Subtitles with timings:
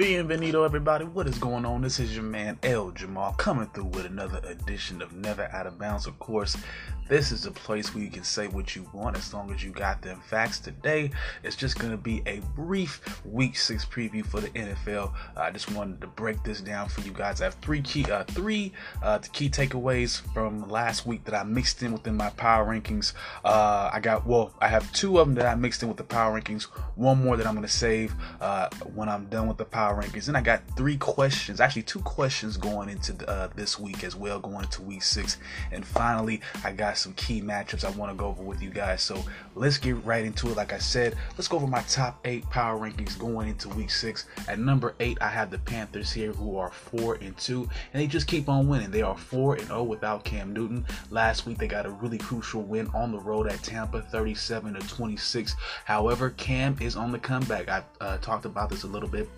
[0.00, 1.04] Bienvenido, everybody.
[1.04, 1.82] What is going on?
[1.82, 5.78] This is your man El Jamal coming through with another edition of Never Out of
[5.78, 6.06] Bounds.
[6.06, 6.56] Of course,
[7.10, 9.72] this is a place where you can say what you want as long as you
[9.72, 10.60] got them facts.
[10.60, 11.10] Today,
[11.42, 15.12] it's just going to be a brief Week Six preview for the NFL.
[15.36, 17.40] I just wanted to break this down for you guys.
[17.42, 18.72] I have three key, uh, three
[19.02, 23.12] uh, key takeaways from last week that I mixed in within my power rankings.
[23.44, 26.04] Uh, I got well, I have two of them that I mixed in with the
[26.04, 26.62] power rankings.
[26.94, 30.28] One more that I'm going to save uh, when I'm done with the power rankings.
[30.28, 34.38] And I got three questions, actually two questions going into uh, this week as well,
[34.38, 35.38] going into Week Six.
[35.72, 39.02] And finally, I got some key matchups I want to go over with you guys.
[39.02, 39.22] So
[39.54, 40.56] let's get right into it.
[40.56, 44.26] Like I said, let's go over my top eight power rankings going into week six.
[44.48, 48.06] At number eight, I have the Panthers here who are four and two, and they
[48.06, 48.90] just keep on winning.
[48.90, 50.84] They are four and oh without Cam Newton.
[51.10, 54.88] Last week they got a really crucial win on the road at Tampa, 37 to
[54.88, 55.56] 26.
[55.84, 57.68] However, Cam is on the comeback.
[57.68, 59.28] I uh, talked about this a little bit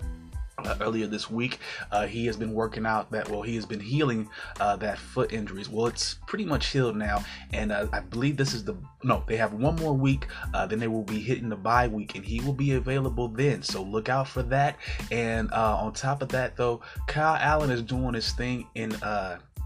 [0.59, 1.59] uh, earlier this week.
[1.91, 4.29] Uh, he has been working out that, well, he has been healing
[4.61, 5.69] uh, that foot injuries.
[5.69, 9.37] Well, it's pretty much healed now, and uh, I believe this is the no, they
[9.37, 12.41] have one more week, uh, then they will be hitting the bye week, and he
[12.41, 13.63] will be available then.
[13.63, 14.77] So look out for that.
[15.11, 18.93] And uh, on top of that, though, Kyle Allen is doing his thing in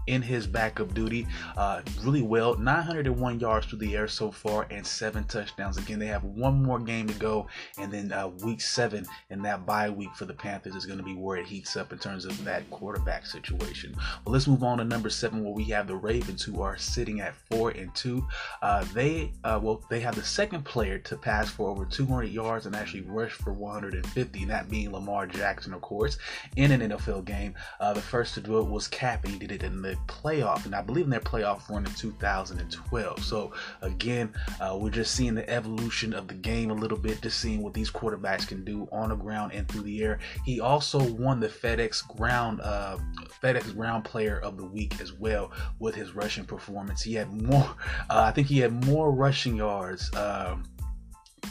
[0.07, 1.27] in his backup duty
[1.57, 2.57] uh, really well.
[2.57, 5.77] 901 yards through the air so far and seven touchdowns.
[5.77, 9.65] Again, they have one more game to go, and then uh, week seven and that
[9.65, 12.25] bye week for the Panthers is going to be where it heats up in terms
[12.25, 13.95] of that quarterback situation.
[14.25, 17.21] Well, let's move on to number seven, where we have the Ravens, who are sitting
[17.21, 18.25] at four and two.
[18.61, 22.65] Uh, they uh, well, they have the second player to pass for over 200 yards
[22.65, 26.17] and actually rush for 150, that being Lamar Jackson, of course,
[26.55, 27.53] in an NFL game.
[27.79, 30.65] Uh, the first to do it was Kap, and he did it in the playoff,
[30.65, 33.23] and I believe in their playoff run in 2012.
[33.23, 37.39] So again, uh, we're just seeing the evolution of the game a little bit, just
[37.39, 40.19] seeing what these quarterbacks can do on the ground and through the air.
[40.45, 42.97] He also won the FedEx Ground uh,
[43.41, 47.01] FedEx Ground Player of the Week as well with his rushing performance.
[47.01, 47.63] He had more,
[48.09, 50.13] uh, I think he had more rushing yards.
[50.15, 50.63] Um,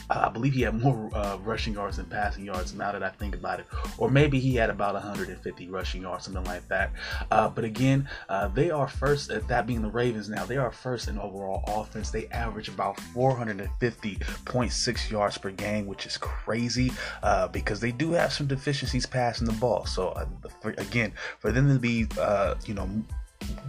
[0.09, 3.35] I believe he had more uh, rushing yards than passing yards now that I think
[3.35, 3.65] about it.
[3.97, 6.91] Or maybe he had about 150 rushing yards, something like that.
[7.29, 10.71] Uh, but again, uh, they are first, uh, that being the Ravens now, they are
[10.71, 12.09] first in overall offense.
[12.09, 16.93] They average about 450.6 yards per game, which is crazy
[17.23, 19.85] uh, because they do have some deficiencies passing the ball.
[19.85, 20.17] So,
[20.61, 22.07] for, again, for them to be,
[22.65, 22.89] you know,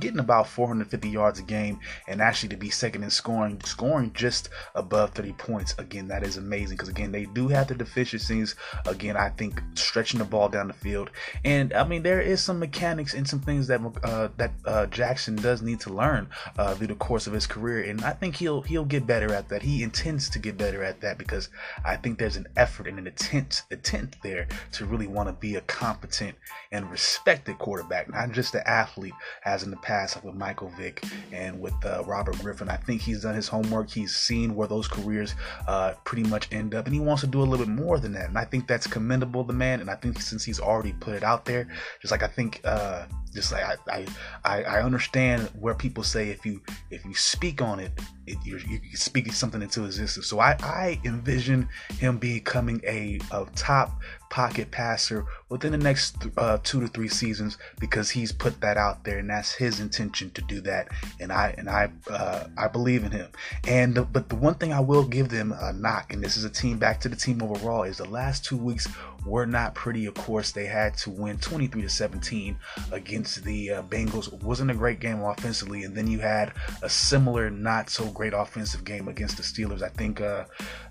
[0.01, 4.49] getting about 450 yards a game and actually to be second in scoring, scoring just
[4.75, 5.75] above 30 points.
[5.79, 8.55] Again, that is amazing because again they do have the deficiencies.
[8.87, 11.11] Again, I think stretching the ball down the field,
[11.45, 15.37] and I mean there is some mechanics and some things that uh, that uh, Jackson
[15.37, 16.29] does need to learn
[16.59, 19.49] uh, through the course of his career, and I think he'll he'll get better at
[19.49, 19.63] that.
[19.63, 21.49] He intends to get better at that because
[21.85, 25.57] I think there's an effort and an intent intent there to really want to be
[25.57, 26.37] a competent
[26.71, 29.15] and respected quarterback, not just an athlete
[29.45, 31.03] as in the past with Michael Vick
[31.33, 32.69] and with uh, Robert Griffin.
[32.69, 33.91] I think he's done his homework.
[33.91, 35.35] He's seen where those careers
[35.67, 38.13] uh, pretty much end up, and he wants to do a little bit more than
[38.13, 38.29] that.
[38.29, 39.81] And I think that's commendable, the man.
[39.81, 41.69] And I think since he's already put it out there,
[42.01, 44.07] just like I think uh, just like I,
[44.45, 47.93] I, I understand where people say if you if you speak on it,
[48.27, 50.27] it you're, you're speaking something into existence.
[50.27, 51.69] So I, I envision
[51.99, 54.01] him becoming a, a top
[54.31, 59.05] pocket passer within the next uh, two to three seasons because he's put that out
[59.05, 60.89] there and that's his intention to do that.
[61.21, 63.29] And I and I uh, I believe in him.
[63.67, 66.45] And the, but the one thing I will give them a knock, and this is
[66.45, 68.89] a team back to the team overall, is the last two weeks
[69.25, 70.07] were not pretty.
[70.07, 72.59] Of course, they had to win 23 to 17
[72.93, 74.33] against the uh, Bengals.
[74.43, 76.53] Wasn't a great game offensively, and then you had
[76.83, 79.83] a similar, not so great offensive game against the Steelers.
[79.83, 80.45] I think uh,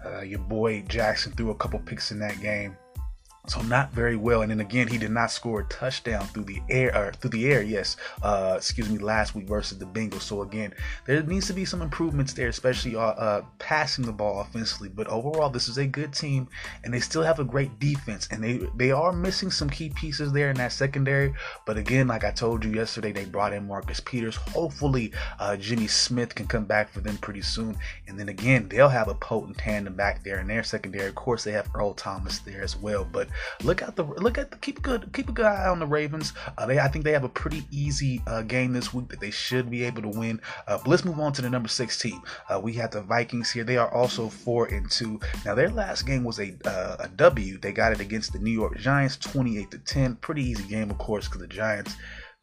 [0.06, 2.78] uh, your boy Jackson threw a couple picks in that game.
[3.48, 4.42] So not very well.
[4.42, 7.52] And then again, he did not score a touchdown through the air or through the
[7.52, 7.62] air.
[7.62, 10.22] Yes, uh, excuse me, last week versus the Bengals.
[10.22, 10.74] So again,
[11.06, 14.90] there needs to be some improvements there, especially uh, uh, passing the ball offensively.
[14.90, 16.50] But overall, this is a good team,
[16.84, 18.28] and they still have a great defense.
[18.32, 21.34] And they they are missing some key pieces there in that secondary.
[21.66, 24.36] But again, like I told you yesterday, they brought in Marcus Peters.
[24.36, 27.78] Hopefully, uh, Jimmy Smith can come back for them pretty soon.
[28.08, 31.08] And then again, they'll have a potent tandem back there in their secondary.
[31.08, 33.08] Of course, they have Earl Thomas there as well.
[33.10, 33.30] But
[33.64, 35.86] look at the look at the, keep a good keep a good eye on the
[35.86, 36.34] Ravens.
[36.58, 39.32] Uh, they I think they have a pretty easy uh, game this week that they
[39.32, 40.42] should be able to win.
[40.68, 42.22] Uh, but let's move on to the number six team.
[42.50, 43.64] Uh, we have the Vikings here.
[43.64, 45.20] They are also four and two.
[45.46, 47.58] Now their last game was a uh, a W.
[47.58, 50.16] They got it against the New York Giants, 28 to 10.
[50.18, 51.96] Pretty easy game, of course, because the Giants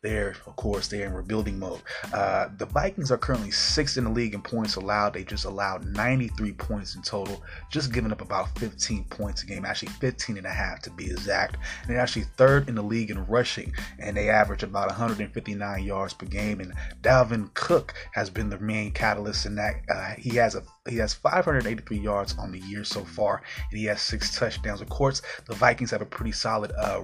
[0.05, 1.81] they're, of course, they're in rebuilding mode.
[2.12, 5.15] Uh, the Vikings are currently sixth in the league in points allowed.
[5.15, 9.65] They just allowed 93 points in total, just giving up about 15 points a game,
[9.65, 11.56] actually 15 and a half to be exact.
[11.81, 16.12] And they're actually third in the league in rushing, and they average about 159 yards
[16.12, 16.61] per game.
[16.61, 19.77] And Dalvin Cook has been the main catalyst in that.
[19.89, 23.41] Uh, he has a he has 583 yards on the year so far,
[23.71, 24.83] and he has six touchdowns.
[24.83, 27.00] Of course, the Vikings have a pretty solid uh,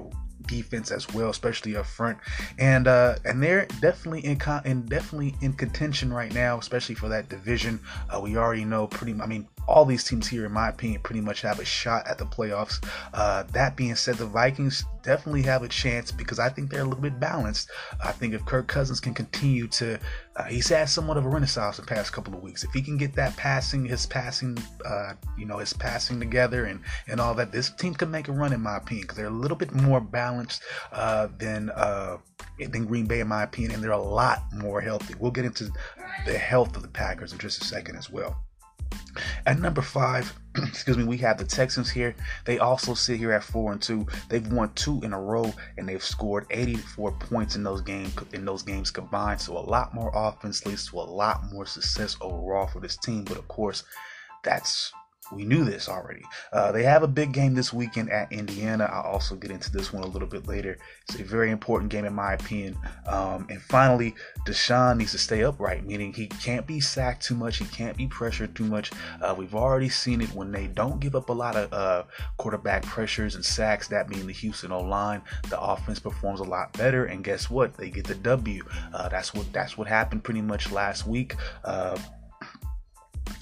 [0.47, 2.19] defense as well, especially up front.
[2.59, 7.09] And uh, and they're definitely in con- and definitely in contention right now, especially for
[7.09, 7.81] that division.
[8.09, 9.19] Uh, we already know pretty.
[9.21, 12.19] I mean, all these teams here, in my opinion, pretty much have a shot at
[12.19, 12.85] the playoffs.
[13.15, 16.85] Uh, that being said, the Vikings definitely have a chance because I think they're a
[16.85, 17.71] little bit balanced.
[18.05, 19.99] I think if Kirk Cousins can continue to,
[20.37, 22.65] uh, he's had somewhat of a renaissance the past couple of weeks.
[22.65, 26.81] If he can get that passing, his passing, uh, you know, his passing together and
[27.09, 29.31] and all that, this team can make a run in my opinion because they're a
[29.31, 30.63] little bit more balanced
[30.93, 32.17] uh, than uh,
[32.59, 35.15] than Green Bay in my opinion, and they're a lot more healthy.
[35.19, 35.71] We'll get into
[36.27, 38.37] the health of the Packers in just a second as well.
[39.47, 42.15] At number five, excuse me, we have the Texans here.
[42.45, 44.07] They also sit here at four and two.
[44.29, 48.45] They've won two in a row, and they've scored 84 points in those games in
[48.45, 49.41] those games combined.
[49.41, 53.25] So a lot more offense leads to a lot more success overall for this team.
[53.25, 53.85] But of course,
[54.43, 54.93] that's
[55.33, 56.23] we knew this already.
[56.53, 58.89] Uh, they have a big game this weekend at Indiana.
[58.93, 60.79] I'll also get into this one a little bit later.
[61.09, 62.77] It's a very important game, in my opinion.
[63.07, 64.15] Um, and finally,
[64.47, 67.59] Deshaun needs to stay upright, meaning he can't be sacked too much.
[67.59, 68.91] He can't be pressured too much.
[69.21, 72.05] Uh, we've already seen it when they don't give up a lot of uh,
[72.37, 76.73] quarterback pressures and sacks, that being the Houston O line, the offense performs a lot
[76.75, 77.07] better.
[77.07, 77.77] And guess what?
[77.77, 78.63] They get the W.
[78.93, 81.35] Uh, that's what that's what happened pretty much last week.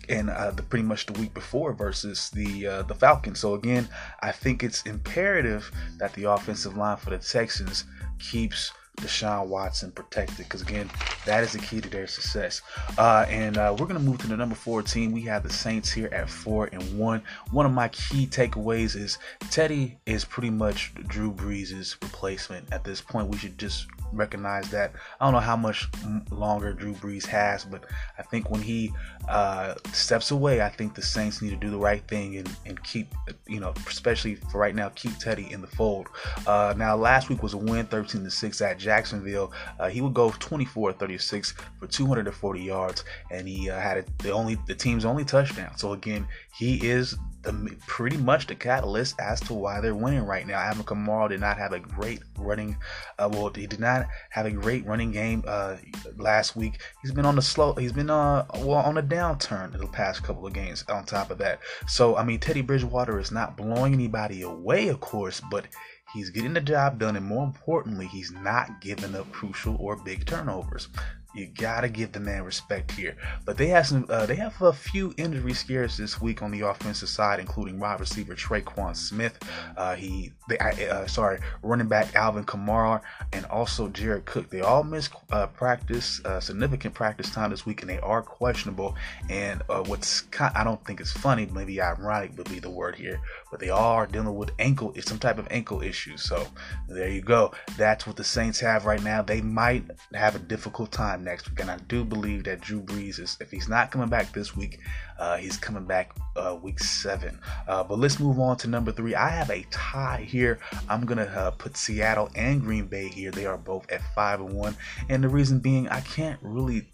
[0.08, 3.40] And uh, the pretty much the week before versus the uh, the Falcons.
[3.40, 3.88] So again,
[4.20, 7.84] I think it's imperative that the offensive line for the Texans
[8.18, 10.90] keeps Deshaun Watson protected because again,
[11.24, 12.62] that is the key to their success.
[12.96, 15.12] Uh, and uh, we're gonna move to the number four team.
[15.12, 17.22] We have the Saints here at four and one.
[17.50, 19.18] One of my key takeaways is
[19.50, 23.28] Teddy is pretty much Drew Brees' replacement at this point.
[23.28, 24.92] We should just recognize that.
[25.20, 25.88] I don't know how much
[26.30, 27.84] longer Drew Brees has, but
[28.18, 28.92] I think when he
[29.28, 32.82] uh, steps away, I think the Saints need to do the right thing and, and
[32.82, 33.14] keep,
[33.46, 36.08] you know, especially for right now, keep Teddy in the fold.
[36.46, 39.52] Uh, now, last week was a win, 13 to six at Jacksonville.
[39.78, 44.58] Uh, he would go 24 36 for 240 yards, and he uh, had the only
[44.66, 45.76] the team's only touchdown.
[45.76, 46.26] So again,
[46.56, 50.58] he is the pretty much the catalyst as to why they're winning right now.
[50.58, 52.76] Alvin Kamara did not have a great running,
[53.18, 55.76] uh, well, he did not have a great running game uh,
[56.16, 56.80] last week.
[57.02, 60.22] He's been on the slow, he's been uh, well on a downturn in the past
[60.22, 60.84] couple of games.
[60.88, 65.00] On top of that, so I mean, Teddy Bridgewater is not blowing anybody away, of
[65.00, 65.66] course, but
[66.14, 70.24] he's getting the job done, and more importantly, he's not giving up crucial or big
[70.26, 70.88] turnovers.
[71.34, 73.14] You gotta give the man respect here.
[73.44, 74.06] But they have some.
[74.08, 78.00] Uh, they have a few injury scares this week on the offensive side, including wide
[78.00, 79.38] receiver Tre'Quan Smith.
[79.76, 83.02] Uh, he, they, uh, sorry, running back Alvin Kamara,
[83.32, 84.48] and also Jared Cook.
[84.48, 88.96] They all missed uh, practice, uh, significant practice time this week, and they are questionable.
[89.28, 92.96] And uh, what's kind, I don't think it's funny, maybe ironic would be the word
[92.96, 93.20] here,
[93.50, 96.22] but they all are dealing with ankle, some type of ankle issues.
[96.22, 96.46] So
[96.88, 97.52] there you go.
[97.76, 99.20] That's what the Saints have right now.
[99.20, 99.84] They might
[100.14, 101.60] have a difficult time time next week.
[101.60, 104.80] And I do believe that Drew Brees is, if he's not coming back this week,
[105.18, 107.38] uh, he's coming back uh, week seven.
[107.66, 109.14] Uh, but let's move on to number three.
[109.14, 110.58] I have a tie here.
[110.88, 113.30] I'm gonna uh, put Seattle and Green Bay here.
[113.30, 114.76] They are both at five and one,
[115.08, 116.86] and the reason being I can't really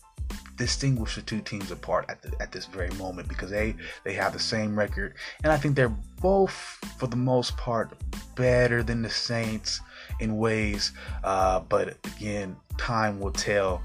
[0.56, 4.32] distinguish the two teams apart at, the, at this very moment because they they have
[4.32, 6.52] the same record and I think they're both
[6.96, 7.92] for the most part
[8.36, 9.80] better than the Saints
[10.20, 10.92] in ways
[11.24, 13.82] uh, but again time will tell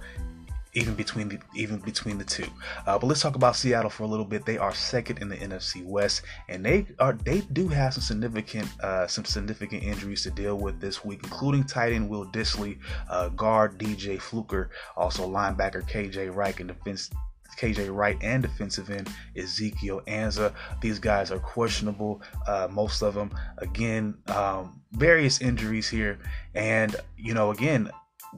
[0.73, 2.47] even between the even between the two.
[2.85, 4.45] Uh, but let's talk about Seattle for a little bit.
[4.45, 8.67] They are second in the NFC West, and they are they do have some significant
[8.81, 12.77] uh, some significant injuries to deal with this week, including tight end Will Dissly,
[13.09, 17.09] uh, guard DJ Fluker, also linebacker KJ Wright, and defense
[17.57, 20.53] KJ Wright and defensive end Ezekiel Ansah.
[20.81, 23.31] These guys are questionable, uh, most of them.
[23.57, 26.19] Again, um, various injuries here.
[26.55, 27.91] And, you know, again,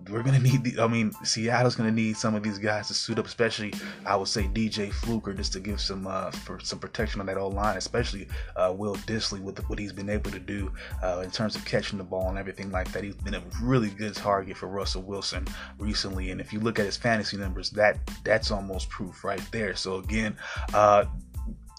[0.09, 3.19] we're gonna need the, I mean Seattle's gonna need some of these guys to suit
[3.19, 3.73] up, especially
[4.05, 7.37] I would say DJ Fluker just to give some uh, for some protection on that
[7.37, 10.71] old line, especially uh, Will Dissly with what he's been able to do
[11.03, 13.03] uh, in terms of catching the ball and everything like that.
[13.03, 15.45] He's been a really good target for Russell Wilson
[15.77, 19.75] recently, and if you look at his fantasy numbers, that that's almost proof right there.
[19.75, 20.37] So again,
[20.73, 21.05] uh,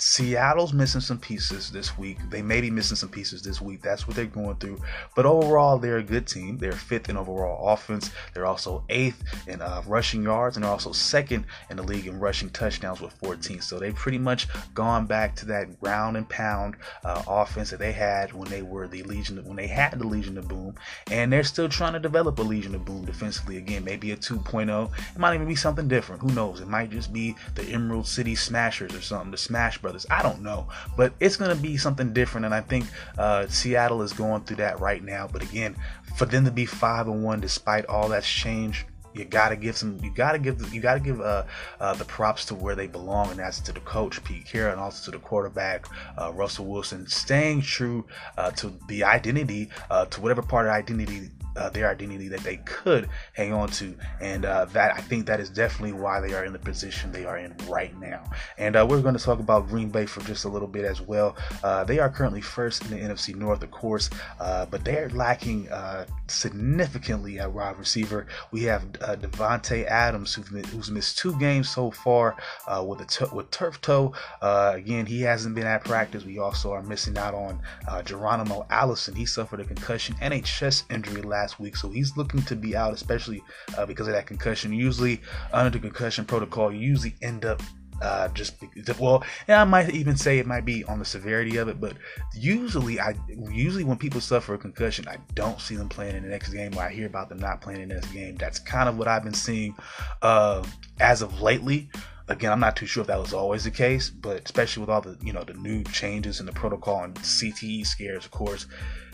[0.05, 2.19] Seattle's missing some pieces this week.
[2.29, 3.83] They may be missing some pieces this week.
[3.83, 4.81] That's what they're going through.
[5.15, 6.59] But overall, they're a good team.
[6.59, 8.11] They're fifth in overall offense.
[8.35, 12.19] They're also eighth in uh, rushing yards, and they're also second in the league in
[12.19, 13.61] rushing touchdowns with 14.
[13.61, 17.93] So they've pretty much gone back to that ground and pound uh, offense that they
[17.93, 20.75] had when they were the Legion, when they had the Legion of Boom,
[21.13, 23.57] and they're still trying to develop a Legion of Boom defensively.
[23.57, 24.91] Again, maybe a 2.0.
[25.15, 26.23] It might even be something different.
[26.23, 26.61] Who knows?
[26.61, 30.07] It might just be the Emerald City Smashers or something, the Smash Brothers brothers.
[30.11, 32.87] I don't know, but it's going to be something different, and I think
[33.19, 35.29] uh, Seattle is going through that right now.
[35.31, 35.77] But again,
[36.17, 39.99] for them to be five and one despite all that's changed, you gotta give some.
[40.03, 40.73] You gotta give.
[40.73, 41.45] You gotta give uh,
[41.81, 44.81] uh, the props to where they belong, and that's to the coach Pete Carroll, and
[44.81, 45.85] also to the quarterback
[46.19, 48.07] uh, Russell Wilson, staying true
[48.39, 52.57] uh, to the identity, uh, to whatever part of identity uh, their identity that they
[52.59, 56.45] could hang on to, and uh, that I think that is definitely why they are
[56.45, 58.23] in the position they are in right now.
[58.59, 61.01] And uh, we're going to talk about Green Bay for just a little bit as
[61.01, 61.37] well.
[61.63, 65.11] Uh, they are currently first in the NFC North, of course, uh, but they are
[65.11, 68.27] lacking uh, significantly at wide receiver.
[68.51, 72.37] We have uh, Davante Adams, who's missed two games so far
[72.85, 74.15] with a t- with turf toe.
[74.41, 76.25] again, he hasn't been at practice.
[76.25, 77.61] We also are missing out on
[78.05, 79.15] Geronimo Allison.
[79.15, 82.55] He suffered a concussion and a chest injury last last week, so he's looking to
[82.55, 83.43] be out, especially
[83.77, 84.73] uh, because of that concussion.
[84.73, 85.21] Usually,
[85.53, 87.61] under the concussion protocol, you usually end up
[88.01, 88.55] uh, just
[88.99, 91.95] well, and I might even say it might be on the severity of it, but
[92.35, 93.15] usually I
[93.51, 96.77] usually when people suffer a concussion, I don't see them playing in the next game.
[96.77, 98.37] Or I hear about them not playing in the next game.
[98.37, 99.75] That's kind of what I've been seeing
[100.23, 100.65] uh,
[101.01, 101.91] as of lately.
[102.29, 105.01] Again, I'm not too sure if that was always the case, but especially with all
[105.01, 108.67] the you know the new changes in the protocol and CTE scares, of course,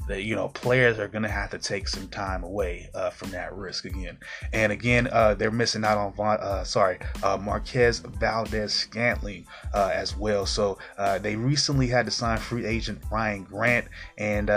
[0.08, 3.30] that you know players are going to have to take some time away uh, from
[3.30, 4.18] that risk again.
[4.52, 9.90] And again, uh, they're missing out on Von, uh, sorry uh, Marquez Valdes Scantling uh,
[9.92, 10.46] as well.
[10.46, 13.86] So uh, they recently had to sign free agent Ryan Grant,
[14.16, 14.48] and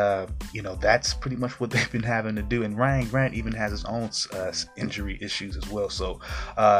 [0.53, 2.63] you know that's pretty much what they've been having to do.
[2.63, 4.09] And Ryan Grant even has his own
[4.77, 5.89] injury issues as well.
[5.89, 6.19] So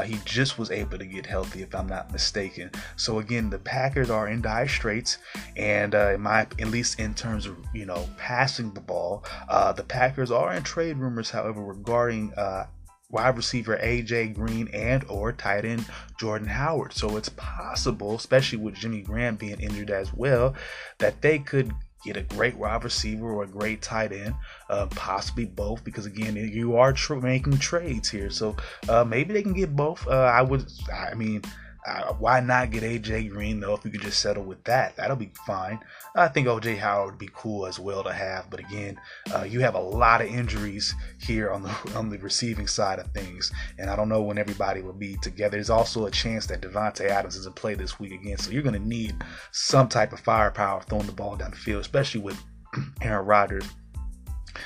[0.05, 2.71] he just was able to get healthy, if I'm not mistaken.
[2.95, 5.17] So again, the Packers are in dire straits,
[5.57, 9.23] and in my at least in terms of you know passing passing the ball.
[9.49, 12.67] Uh, the Packers are in trade rumors, however, regarding uh,
[13.09, 15.85] wide receiver AJ Green and or tight end
[16.19, 16.93] Jordan Howard.
[16.93, 20.55] So it's possible, especially with Jimmy Graham being injured as well,
[20.99, 21.73] that they could
[22.05, 24.33] get a great wide receiver or a great tight end,
[24.69, 28.31] uh, possibly both, because again, you are tr- making trades here.
[28.31, 28.55] So
[28.89, 30.07] uh, maybe they can get both.
[30.07, 31.43] Uh, I would, I mean,
[31.88, 33.73] uh, why not get AJ Green though?
[33.73, 35.79] If you could just settle with that, that'll be fine.
[36.15, 39.00] I think OJ Howard would be cool as well to have, but again,
[39.33, 43.07] uh, you have a lot of injuries here on the on the receiving side of
[43.07, 45.51] things, and I don't know when everybody will be together.
[45.51, 48.79] There's also a chance that Davante Adams doesn't play this week again, so you're going
[48.79, 49.15] to need
[49.51, 52.39] some type of firepower throwing the ball down the field, especially with
[53.01, 53.65] Aaron Rodgers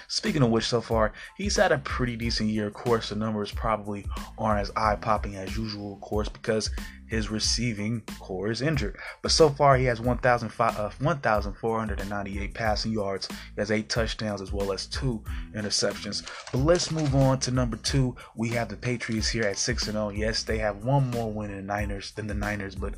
[0.07, 2.67] Speaking of which, so far, he's had a pretty decent year.
[2.67, 4.05] Of course, the numbers probably
[4.37, 6.69] aren't as eye popping as usual, of course, because
[7.07, 8.97] his receiving corps is injured.
[9.21, 13.27] But so far, he has 1,498 uh, passing yards.
[13.27, 16.27] He has eight touchdowns as well as two interceptions.
[16.51, 18.15] But let's move on to number two.
[18.35, 20.09] We have the Patriots here at 6 0.
[20.09, 22.95] Yes, they have one more win in the Niners than the Niners, but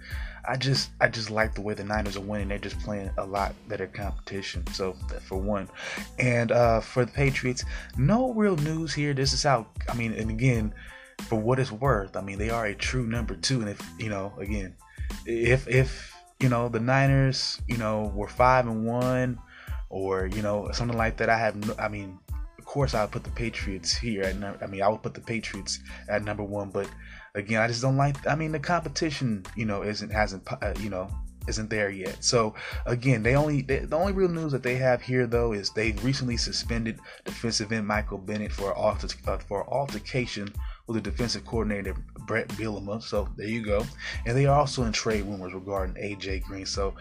[0.47, 2.47] I just I just like the way the Niners are winning.
[2.47, 4.65] They're just playing a lot better competition.
[4.67, 5.67] So for one,
[6.19, 7.65] and uh, for the Patriots,
[7.97, 9.13] no real news here.
[9.13, 10.73] This is how I mean, and again,
[11.24, 13.62] for what it's worth, I mean they are a true number two.
[13.62, 14.75] And if you know, again,
[15.25, 19.39] if if you know the Niners, you know, were five and one,
[19.89, 22.19] or you know something like that, I have no, I mean
[22.57, 24.24] of course I would put the Patriots here.
[24.24, 26.89] At, I mean, I would put the Patriots at number one, but
[27.36, 28.27] again, I just don't like.
[28.27, 31.09] I mean, the competition, you know, isn't hasn't uh, you know
[31.47, 32.24] isn't there yet.
[32.24, 32.53] So
[32.86, 35.93] again, they only they, the only real news that they have here though is they
[36.03, 40.53] recently suspended defensive end Michael Bennett for alter, uh, for altercation
[40.88, 41.96] with the defensive coordinator
[42.27, 43.01] Bret Bielema.
[43.01, 43.86] So there you go.
[44.25, 46.65] And they are also in trade rumors regarding AJ Green.
[46.65, 46.94] So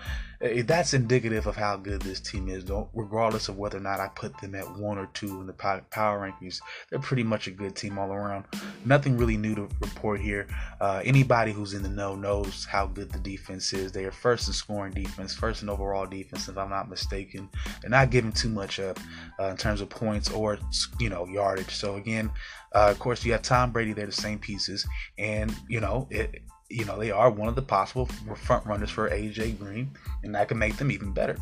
[0.43, 2.65] uh, that's indicative of how good this team is.
[2.65, 5.53] Don't regardless of whether or not I put them at one or two in the
[5.53, 5.83] power
[6.21, 8.45] rankings, they're pretty much a good team all around.
[8.85, 10.47] Nothing really new to report here.
[10.81, 13.93] Uh, anybody who's in the know knows how good the defense is.
[13.93, 17.49] They are first in scoring defense, first in overall defense, if I'm not mistaken.
[17.81, 18.99] They're not giving too much up
[19.41, 20.59] uh, in terms of points or
[21.01, 21.75] you know yardage.
[21.75, 22.31] So again,
[22.77, 24.87] uh, of course, you have Tom Brady They're the same pieces,
[25.19, 29.09] and you know it you know, they are one of the possible front runners for
[29.09, 29.91] AJ Green,
[30.25, 31.37] and that can make them even better.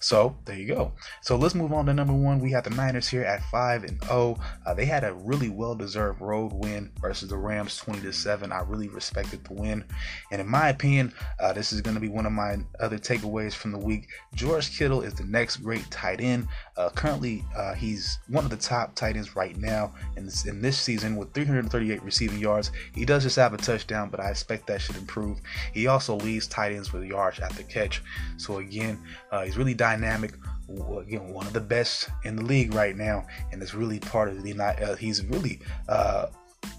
[0.00, 0.92] So there you go.
[1.22, 2.40] So let's move on to number one.
[2.40, 4.36] We have the Niners here at five and zero.
[4.38, 4.42] Oh.
[4.64, 8.52] Uh, they had a really well-deserved road win versus the Rams, twenty to seven.
[8.52, 9.84] I really respected the win,
[10.30, 13.54] and in my opinion, uh, this is going to be one of my other takeaways
[13.54, 14.08] from the week.
[14.34, 16.48] George Kittle is the next great tight end.
[16.76, 20.60] Uh, currently, uh, he's one of the top tight ends right now in this, in
[20.60, 22.70] this season with 338 receiving yards.
[22.94, 25.40] He does just have a touchdown, but I expect that should improve.
[25.72, 28.02] He also leads tight ends with yards after the catch.
[28.36, 29.00] So again,
[29.30, 30.34] uh, he's really dynamic.
[30.68, 34.42] Again, one of the best in the league right now, and it's really part of
[34.42, 34.60] the.
[34.60, 36.26] Uh, he's really uh,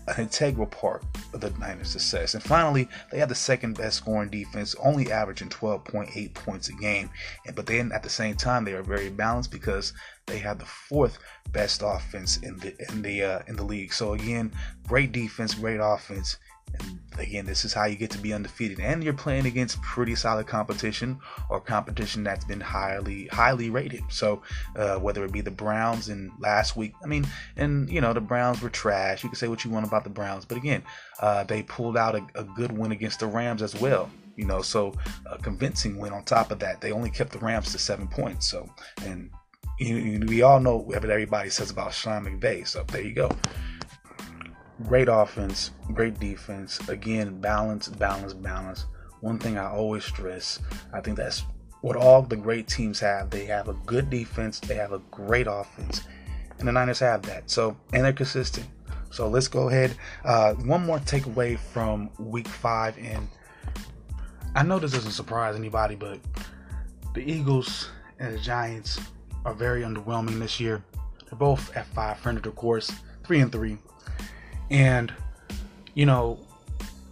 [0.08, 2.34] an integral part of the Niners' success.
[2.34, 7.10] And finally, they have the second best scoring defense, only averaging 12.8 points a game.
[7.46, 9.94] And but then at the same time, they are very balanced because
[10.26, 11.18] they have the fourth
[11.52, 13.94] best offense in the in the uh, in the league.
[13.94, 14.52] So again,
[14.88, 16.38] great defense, great offense,
[16.74, 18.80] and again, this is how you get to be undefeated.
[18.80, 21.20] And you're playing against pretty solid competition
[21.50, 24.04] or competition that's been highly, highly rated.
[24.10, 24.42] So
[24.76, 28.22] uh, whether it be the Browns in last week, I mean, and you know, the
[28.22, 29.24] Browns were trash.
[29.24, 30.84] You can say what you want about the Browns, but again,
[31.20, 34.62] uh, they pulled out a, a good win against the Rams as well you know
[34.62, 34.94] so
[35.26, 38.48] a convincing win on top of that they only kept the rams to seven points
[38.48, 38.70] so
[39.04, 39.32] and
[39.80, 43.30] you, you, we all know what everybody says about sean mcvay so there you go
[44.86, 46.88] Great offense, great defense.
[46.88, 48.86] Again, balance, balance, balance.
[49.22, 50.60] One thing I always stress,
[50.94, 51.44] I think that's
[51.82, 53.32] what all the great teams have.
[53.32, 56.04] They have a good defense, they have a great offense,
[56.60, 57.50] and the Niners have that.
[57.50, 58.68] So, and they're consistent.
[59.10, 59.96] So let's go ahead.
[60.24, 63.28] Uh, one more takeaway from Week Five, and
[64.56, 66.20] I know this doesn't surprise anybody, but
[67.16, 69.00] the Eagles and the Giants
[69.44, 70.84] are very underwhelming this year.
[71.30, 72.92] They're both at 500, of course,
[73.24, 73.78] three and three.
[74.70, 75.14] And,
[75.94, 76.40] you know,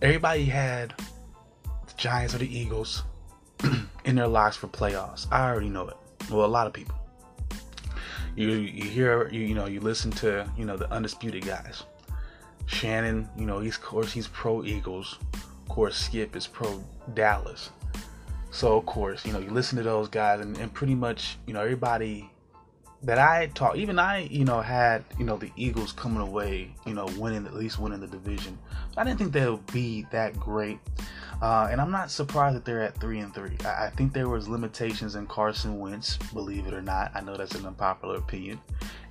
[0.01, 0.93] everybody had
[1.87, 3.03] the Giants or the Eagles
[4.05, 5.27] in their locks for playoffs.
[5.31, 5.97] I already know it.
[6.29, 6.95] Well, a lot of people.
[8.35, 11.83] You you hear you, you know you listen to you know the undisputed guys.
[12.65, 15.17] Shannon, you know he's of course he's pro Eagles.
[15.33, 16.83] Of course Skip is pro
[17.13, 17.69] Dallas.
[18.51, 21.53] So of course you know you listen to those guys and, and pretty much you
[21.53, 22.29] know everybody
[23.03, 26.93] that I talk, even I, you know, had, you know, the Eagles coming away, you
[26.93, 28.57] know, winning, at least winning the division.
[28.97, 30.79] I didn't think they would be that great.
[31.41, 33.57] Uh, and I'm not surprised that they're at three and three.
[33.65, 37.11] I, I, think there was limitations in Carson Wentz, believe it or not.
[37.13, 38.59] I know that's an unpopular opinion.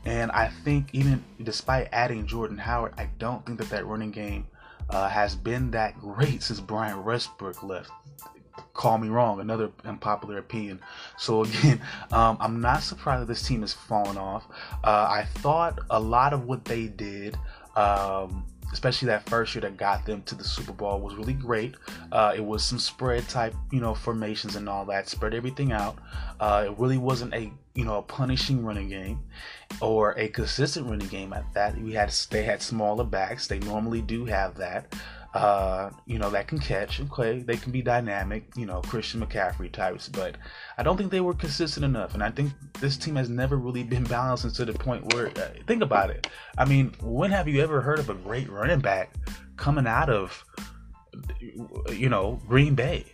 [0.07, 4.47] And I think even despite adding Jordan Howard, I don't think that that running game
[4.91, 7.91] uh, has been that great since Brian Westbrook left
[8.75, 10.81] call me wrong, another unpopular opinion.
[11.17, 11.81] So again,
[12.13, 14.47] um, I'm not surprised that this team has fallen off.
[14.83, 17.39] Uh, I thought a lot of what they did.
[17.77, 21.77] Um, especially that first year that got them to the Super Bowl was really great.
[22.11, 25.97] Uh, it was some spread type, you know, formations and all that, spread everything out.
[26.41, 29.21] Uh, it really wasn't a, you know, a punishing running game
[29.81, 31.79] or a consistent running game at that.
[31.79, 33.47] We had they had smaller backs.
[33.47, 34.93] They normally do have that
[35.35, 37.01] uh, you know, that can catch.
[37.01, 40.37] Okay, they can be dynamic, you know, Christian McCaffrey types, but
[40.79, 42.15] I don't think they were consistent enough.
[42.15, 45.49] And I think this team has never really been balanced to the point where, uh,
[45.67, 46.29] think about it.
[46.57, 49.13] I mean, when have you ever heard of a great running back
[49.57, 50.45] coming out of,
[51.91, 53.05] you know, Green Bay?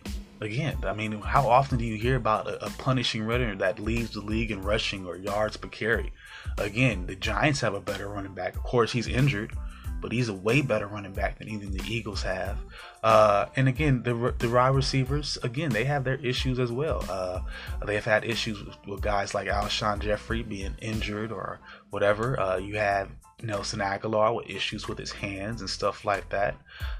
[0.41, 4.11] Again, I mean, how often do you hear about a, a punishing runner that leads
[4.11, 6.13] the league in rushing or yards per carry?
[6.59, 8.55] Again, the Giants have a better running back.
[8.55, 9.53] Of course, he's injured
[10.01, 12.57] but he's a way better running back than even the Eagles have.
[13.03, 17.05] Uh, and again, the the wide receivers, again, they have their issues as well.
[17.09, 17.41] Uh,
[17.85, 21.59] they have had issues with, with, guys like Alshon Jeffery being injured or
[21.89, 22.39] whatever.
[22.39, 23.09] Uh, you have
[23.43, 26.55] Nelson Agholor with issues with his hands and stuff like that.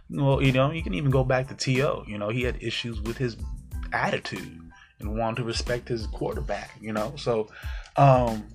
[0.10, 2.06] Well, you know, you can even go back to T.O.
[2.08, 3.38] You know, he had issues with his
[3.94, 4.62] attitude
[5.00, 7.14] and wanted to respect his quarterback, you know.
[7.18, 7.50] So
[7.98, 8.48] um,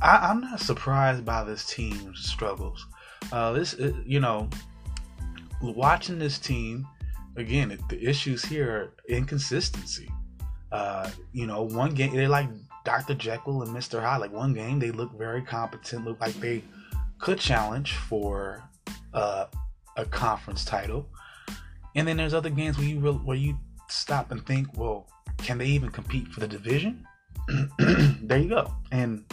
[0.00, 2.86] I, am not surprised by this team's struggles.
[3.32, 4.48] Uh, this, uh, you know,
[5.60, 6.86] watching this team
[7.36, 10.08] again, the issues here are inconsistency.
[10.72, 12.48] Uh, you know, one game they like
[12.84, 13.14] Dr.
[13.14, 14.00] Jekyll and Mr.
[14.00, 14.20] Hyde.
[14.20, 16.62] Like one game they look very competent, look like they
[17.18, 18.62] could challenge for
[19.12, 19.46] uh,
[19.96, 21.08] a conference title.
[21.96, 23.56] And then there's other games where you re- where you
[23.88, 25.06] stop and think, well,
[25.38, 27.06] can they even compete for the division?
[27.78, 28.74] there you go.
[28.90, 29.24] And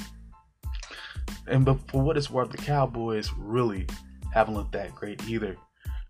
[1.48, 3.88] and but for what it's worth, the Cowboys really
[4.34, 5.58] haven't looked that great either.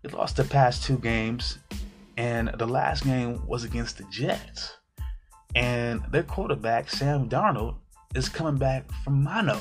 [0.02, 1.58] They lost the past two games,
[2.16, 4.76] and the last game was against the Jets.
[5.54, 7.76] And their quarterback, Sam Darnold,
[8.14, 9.60] is coming back from mono.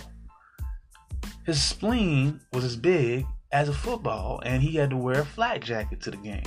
[1.46, 5.62] His spleen was as big as a football, and he had to wear a flat
[5.62, 6.44] jacket to the game.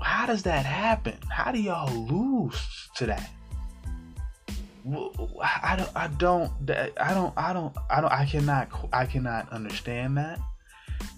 [0.00, 1.16] how does that happen?
[1.28, 3.28] How do y'all lose to that?
[4.84, 6.52] I don't, I don't,
[6.98, 10.40] I don't, I don't, I don't, I cannot, I cannot understand that.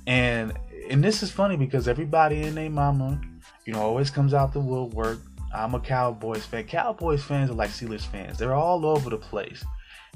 [0.07, 0.53] And
[0.91, 3.21] and this is funny because everybody in their mama,
[3.65, 5.21] you know, always comes out the woodwork.
[5.55, 6.65] I'm a Cowboys fan.
[6.65, 8.39] Cowboys fans are like Steelers fans.
[8.39, 9.65] They're all over the place.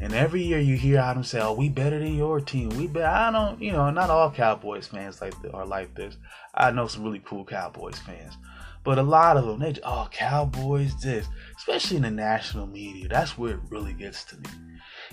[0.01, 2.69] And every year you hear out them say, "Oh, we better than your team.
[2.71, 6.17] We better." I don't, you know, not all Cowboys fans like are like this.
[6.55, 8.37] I know some really cool Cowboys fans,
[8.85, 13.09] but a lot of them, they oh Cowboys this, especially in the national media.
[13.09, 14.49] That's where it really gets to me.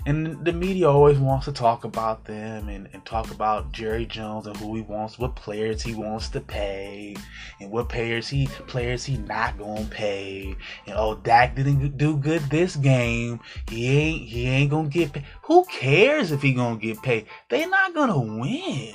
[0.04, 4.46] And the media always wants to talk about them and, and talk about Jerry Jones
[4.46, 7.16] and who he wants, what players he wants to pay,
[7.60, 10.54] and what players he players he not gonna pay.
[10.86, 13.40] And oh, Dak didn't do good this game.
[13.68, 15.24] He ain't he ain't gonna get paid.
[15.44, 17.26] Who cares if he gonna get paid?
[17.48, 18.94] They not gonna win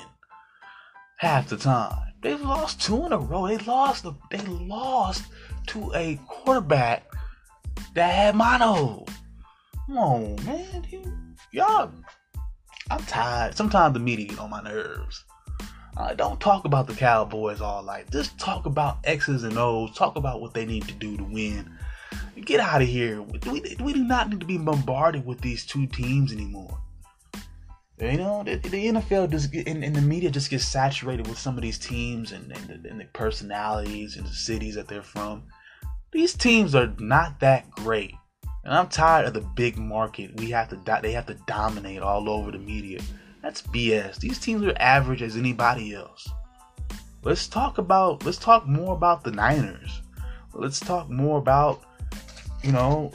[1.18, 2.11] half the time.
[2.22, 3.48] They lost two in a row.
[3.48, 4.04] They lost.
[4.04, 5.24] The, they lost
[5.68, 7.12] to a quarterback
[7.96, 9.06] that had mono.
[9.88, 10.86] Come on, man.
[10.90, 11.04] You,
[11.52, 11.92] y'all,
[12.90, 13.56] I'm tired.
[13.56, 15.26] Sometimes the media get on my nerves.
[15.98, 18.10] Uh, don't talk about the Cowboys all night.
[18.12, 19.94] Just talk about X's and O's.
[19.96, 21.70] Talk about what they need to do to win.
[22.46, 23.22] Get out of here.
[23.22, 26.81] We, we do not need to be bombarded with these two teams anymore.
[28.02, 31.38] You know, the, the NFL just get, and, and, the media just gets saturated with
[31.38, 35.04] some of these teams and, and, the, and the personalities and the cities that they're
[35.04, 35.44] from.
[36.12, 38.16] These teams are not that great.
[38.64, 40.36] And I'm tired of the big market.
[40.40, 43.02] We have to they have to dominate all over the media.
[43.44, 44.18] That's BS.
[44.18, 46.28] These teams are average as anybody else.
[47.24, 50.02] Let's talk about let's talk more about the Niners.
[50.54, 51.84] Let's talk more about
[52.64, 53.12] you know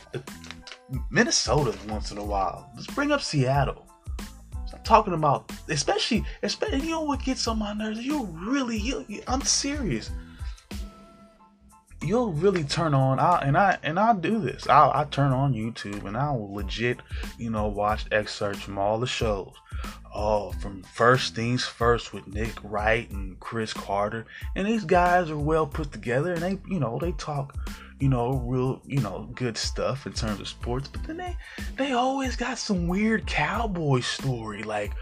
[1.10, 2.70] Minnesota once in a while.
[2.74, 3.85] Let's bring up Seattle.
[4.86, 8.00] Talking about especially especially you know what gets on my nerves.
[8.00, 10.10] You really you, I'm serious
[12.02, 14.68] you'll really turn on I, and I and I'll do this.
[14.68, 17.00] I'll I turn on YouTube and I will legit,
[17.38, 19.54] you know, watch excerpts from all the shows.
[20.14, 24.24] Oh, from First Things First with Nick Wright and Cris Carter.
[24.54, 27.54] And these guys are well put together and they, you know, they talk,
[27.98, 30.88] you know, real, you know, good stuff in terms of sports.
[30.88, 31.36] But then they
[31.76, 34.92] they always got some weird cowboy story like,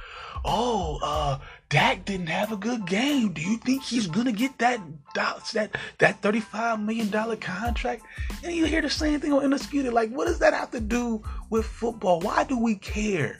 [0.44, 3.32] oh, uh, Dak didn't have a good game.
[3.32, 4.80] Do you think he's gonna get that
[5.14, 8.04] that that thirty five million dollar contract?
[8.44, 9.92] And you hear the same thing on Undisputed.
[9.92, 12.20] Like, what does that have to do with football?
[12.20, 13.38] Why do we care?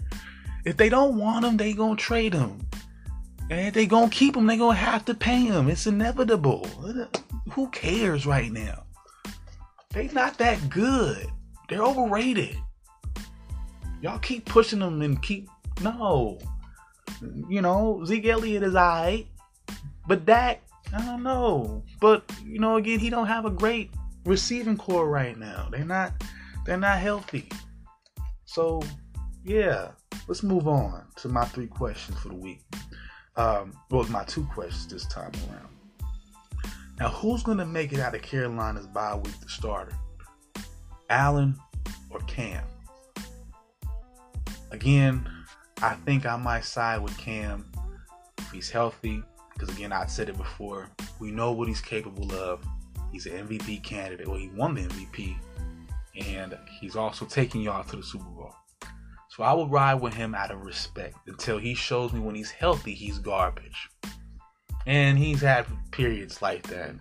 [0.65, 2.67] If they don't want him, they gonna trade him.
[3.51, 5.69] And if they gonna keep him, they gonna have to pay him.
[5.69, 6.67] It's inevitable.
[7.51, 8.85] Who cares right now?
[9.95, 11.27] They not that good.
[11.69, 12.59] They're overrated.
[14.03, 15.49] Y'all keep pushing them and keep
[15.81, 16.39] no
[17.49, 19.27] you know, Zeke Elliott is alright,
[20.07, 20.63] but Dak,
[20.95, 21.83] I don't know.
[22.01, 23.91] But you know, again, he don't have a great
[24.25, 25.69] receiving corps right now.
[25.71, 26.13] They're not,
[26.65, 27.49] they're not healthy.
[28.45, 28.83] So,
[29.45, 29.91] yeah,
[30.29, 32.63] let's move on to my three questions for the week.
[33.37, 35.74] Um, well, my two questions this time around.
[36.99, 39.97] Now, who's going to make it out of Carolina's bye week to starter?
[41.11, 41.57] Allen
[42.11, 42.65] or Cam?
[44.71, 45.29] Again,
[45.83, 47.71] I think I might side with Cam
[48.39, 49.23] if he's healthy.
[49.53, 50.91] Because again, I said it before.
[51.21, 52.65] We know what he's capable of.
[53.13, 54.27] He's an MVP candidate.
[54.27, 55.37] Well, he won the MVP,
[56.17, 58.53] and he's also taking y'all to the Super Bowl.
[59.29, 62.51] So I will ride with him out of respect until he shows me when he's
[62.51, 63.91] healthy, he's garbage.
[64.87, 66.95] And he's had periods like that.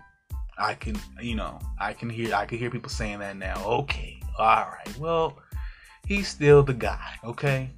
[0.56, 3.62] I can, you know, I can hear, I can hear people saying that now.
[3.64, 4.98] Okay, all right.
[4.98, 5.38] Well,
[6.06, 7.16] he's still the guy.
[7.24, 7.70] Okay,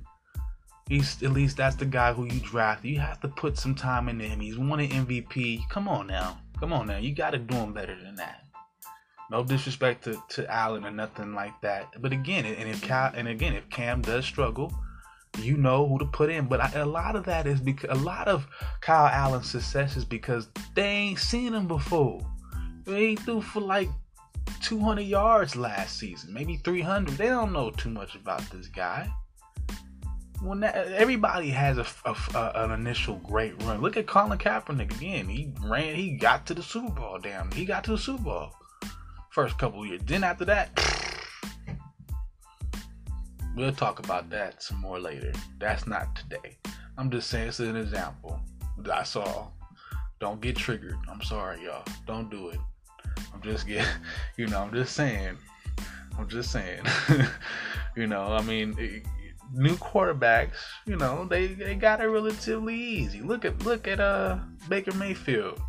[0.89, 2.85] He's at least that's the guy who you draft.
[2.85, 4.39] You have to put some time into him.
[4.39, 5.69] He's won an MVP.
[5.69, 6.39] Come on now.
[6.61, 6.99] Come on now.
[6.99, 8.45] You got to do him better than that.
[9.29, 12.01] No disrespect to, to Allen or nothing like that.
[12.01, 14.73] But again, and if Cal, and again, if Cam does struggle,
[15.39, 16.47] you know who to put in.
[16.47, 18.47] But I, a lot of that is because a lot of
[18.81, 22.21] Kyle Allen's success is because they ain't seen him before.
[22.87, 23.89] He threw for like
[24.63, 27.17] 200 yards last season, maybe 300.
[27.17, 29.11] They don't know too much about this guy
[30.41, 33.81] when that, everybody has a, a, a, an initial great run.
[33.81, 35.29] Look at Colin Kaepernick again.
[35.29, 35.95] He ran.
[35.95, 37.19] He got to the Super Bowl.
[37.23, 38.51] Damn, he got to the Super Bowl
[39.31, 40.01] first couple years.
[40.05, 40.79] Then after that,
[43.57, 45.33] we'll talk about that some more later.
[45.59, 46.59] That's not today.
[46.99, 48.41] I'm just saying it's an example
[48.93, 49.49] I saw.
[50.21, 50.97] Don't get triggered.
[51.11, 51.85] I'm sorry, y'all.
[52.07, 52.61] Don't do it.
[53.35, 53.87] I'm just getting,
[54.37, 55.37] you know, I'm just saying.
[56.19, 56.83] I'm just saying.
[57.97, 59.05] you know, I mean, it,
[59.53, 63.21] new quarterbacks, you know, they, they got it relatively easy.
[63.21, 64.39] Look at look at uh
[64.69, 65.61] Baker Mayfield.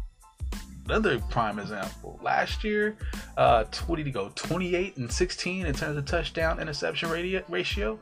[0.90, 2.18] Another prime example.
[2.24, 2.96] Last year,
[3.36, 7.10] uh, 20 to go 28 and 16 in terms of touchdown interception
[7.50, 8.00] ratio.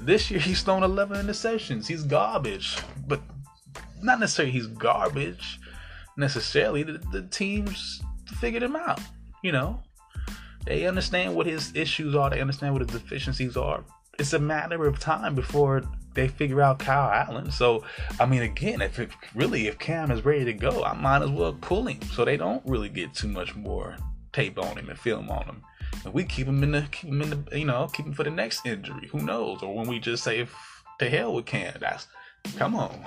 [0.00, 1.86] This year, he's thrown 11 interceptions.
[1.86, 3.20] He's garbage, but
[4.02, 5.60] not necessarily he's garbage.
[6.18, 8.02] Necessarily, the, the teams
[8.38, 9.00] figured him out.
[9.42, 9.82] You know,
[10.66, 12.28] they understand what his issues are.
[12.30, 13.84] They understand what his deficiencies are.
[14.18, 15.82] It's a matter of time before
[16.14, 17.50] they figure out Kyle Allen.
[17.50, 17.84] So,
[18.18, 21.30] I mean, again, if it, really if Cam is ready to go, I might as
[21.30, 23.96] well pull him so they don't really get too much more
[24.32, 25.62] tape on him and film on him.
[26.04, 28.24] And we keep him in the keep him in the you know keep him for
[28.24, 29.08] the next injury.
[29.12, 29.62] Who knows?
[29.62, 30.46] Or when we just say
[30.98, 32.06] to hell with Cam, that's
[32.56, 33.04] Come on,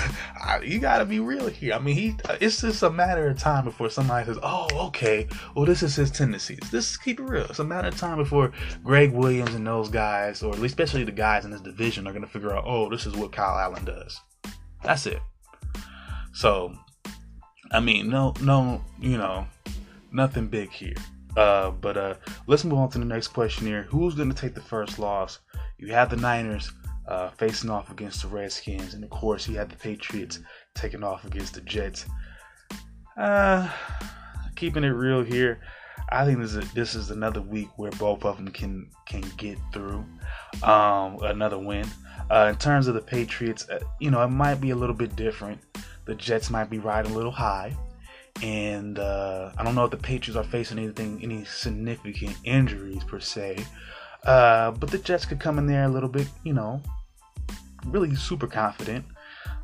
[0.64, 1.74] you gotta be real here.
[1.74, 2.16] I mean, he.
[2.40, 6.10] It's just a matter of time before somebody says, "Oh, okay, well, this is his
[6.10, 7.44] tendencies." This keep it real.
[7.44, 11.04] It's a matter of time before Gregg Williams and those guys, or at least especially
[11.04, 13.84] the guys in this division, are gonna figure out, "Oh, this is what Kyle Allen
[13.84, 14.20] does."
[14.82, 15.20] That's it.
[16.32, 16.74] So,
[17.70, 19.46] I mean, no, no, you know,
[20.12, 20.94] nothing big here.
[21.36, 22.14] Uh, but uh,
[22.46, 23.84] let's move on to the next question here.
[23.84, 25.38] Who's gonna take the first loss?
[25.78, 26.72] You have the Niners
[27.10, 30.38] uh, facing off against the Redskins, and of course you had the Patriots
[30.74, 32.06] taking off against the Jets.
[33.16, 33.68] Uh,
[34.54, 35.60] keeping it real here,
[36.10, 39.58] I think this is this is another week where both of them can can get
[39.72, 40.04] through
[40.62, 41.86] um, another win.
[42.30, 45.16] Uh, in terms of the Patriots, uh, you know it might be a little bit
[45.16, 45.60] different.
[46.04, 47.76] The Jets might be riding a little high,
[48.42, 53.18] and uh, I don't know if the Patriots are facing anything, any significant injuries per
[53.18, 53.64] se.
[54.24, 56.82] Uh, but the Jets could come in there a little bit, you know,
[57.86, 59.04] really super confident.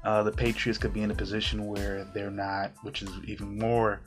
[0.05, 4.01] Uh, the Patriots could be in a position where they're not, which is even more,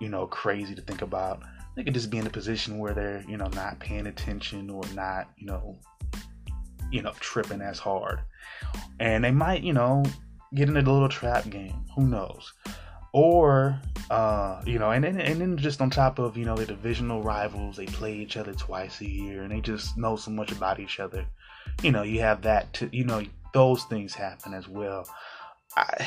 [0.00, 1.42] you know, crazy to think about.
[1.76, 4.82] They could just be in a position where they're, you know, not paying attention or
[4.94, 5.78] not, you know,
[6.90, 8.20] you know, tripping as hard,
[8.98, 10.02] and they might, you know,
[10.54, 11.84] get in a little trap game.
[11.94, 12.52] Who knows?
[13.12, 16.66] Or, uh, you know, and then and then just on top of, you know, the
[16.66, 20.50] divisional rivals, they play each other twice a year, and they just know so much
[20.50, 21.24] about each other
[21.82, 25.08] you know, you have that to, you know, those things happen as well.
[25.76, 26.06] I,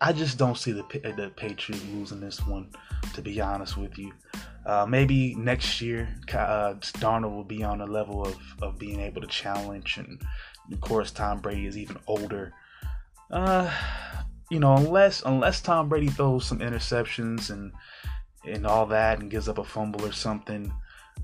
[0.00, 0.82] I just don't see the
[1.16, 2.70] the Patriots losing this one,
[3.14, 4.12] to be honest with you.
[4.66, 9.20] Uh, maybe next year, uh, Darnold will be on the level of, of being able
[9.20, 10.20] to challenge, and
[10.72, 12.52] of course, Tom Brady is even older.
[13.30, 13.72] Uh,
[14.50, 17.72] you know, unless unless Tom Brady throws some interceptions and
[18.44, 20.72] and all that, and gives up a fumble or something,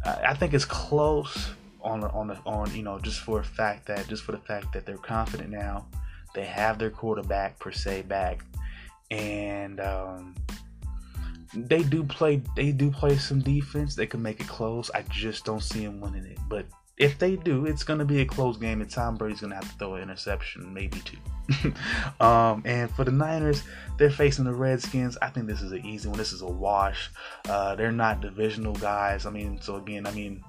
[0.05, 1.51] I think it's close
[1.89, 4.73] on on the, on you know just for a fact that just for the fact
[4.73, 5.87] that they're confident now,
[6.35, 8.45] they have their quarterback per se back,
[9.11, 10.35] and um,
[11.55, 13.95] they do play they do play some defense.
[13.95, 14.91] They can make it close.
[14.95, 16.39] I just don't see them winning it.
[16.49, 16.67] But
[16.99, 19.57] if they do, it's going to be a close game, and Tom Brady's going to
[19.57, 21.73] have to throw an interception, maybe two.
[22.25, 23.63] um, and for the Niners,
[23.99, 25.17] they're facing the Redskins.
[25.23, 26.19] I think this is an easy one.
[26.19, 27.11] This is a wash.
[27.49, 29.27] Uh, they're not divisional guys.
[29.27, 30.43] I mean, so again, I mean,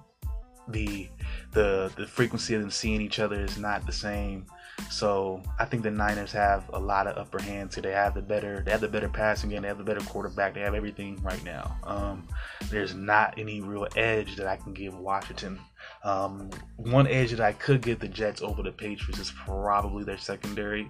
[0.72, 1.10] the
[1.52, 4.46] the the frequency of them seeing each other is not the same.
[4.90, 7.82] So I think the Niners have a lot of upper hand here.
[7.82, 10.54] They have the better they have the better passing game, they have the better quarterback,
[10.54, 11.78] they have everything right now.
[11.84, 12.28] Um,
[12.70, 15.60] there's not any real edge that I can give Washington.
[16.04, 20.18] Um, one edge that I could give the Jets over the Patriots is probably their
[20.18, 20.90] secondary.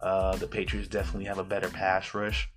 [0.00, 2.48] Uh, the Patriots definitely have a better pass rush.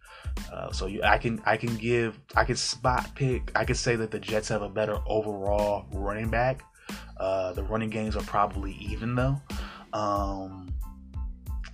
[0.52, 3.96] Uh, so you, I can I can give I can spot pick I can say
[3.96, 6.64] that the Jets have a better overall running back.
[7.18, 9.42] Uh, the running games are probably even though.
[9.94, 10.74] Um,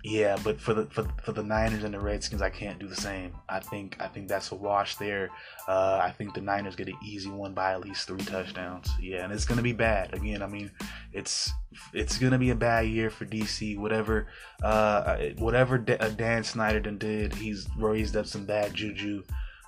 [0.04, 2.96] yeah, but for the for, for the Niners and the Redskins, I can't do the
[2.96, 3.34] same.
[3.50, 5.30] I think I think that's a wash there.
[5.68, 8.90] Uh, I think the Niners get an easy one by at least three touchdowns.
[9.02, 10.44] Yeah, and it's gonna be bad again.
[10.44, 10.72] I mean,
[11.14, 11.52] it's
[11.94, 13.78] it's gonna be a bad year for DC.
[13.78, 14.28] Whatever
[14.64, 19.24] uh, whatever uh, Dan Snyder did, he's raised up some bad juju.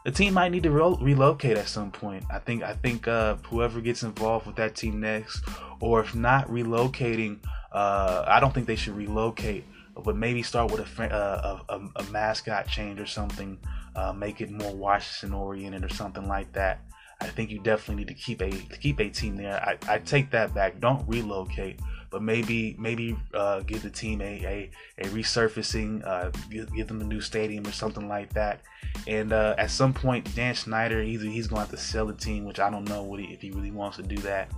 [0.06, 2.24] The team might need to re- relocate at some point.
[2.32, 5.44] I think I think uh, whoever gets involved with that team next,
[5.82, 7.39] or if not relocating,
[7.72, 9.65] uh, I don't think they should relocate
[10.03, 13.57] but maybe start with a, uh, a, a, a mascot change or something,
[13.95, 16.81] uh, make it more Washington oriented or something like that.
[17.21, 19.62] I think you definitely need to keep a to keep a team there.
[19.62, 20.79] I, I take that back.
[20.79, 26.73] Don't relocate, but maybe maybe uh, give the team a a, a resurfacing, uh, give,
[26.73, 28.62] give, them a new stadium or something like that.
[29.05, 32.13] And uh, at some point, Dan Snyder either he's going to have to sell the
[32.13, 34.49] team, which I don't know what he, if he really wants to do that,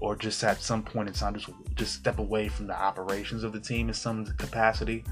[0.00, 3.52] or just at some point in time, just just step away from the operations of
[3.52, 5.04] the team in some capacity.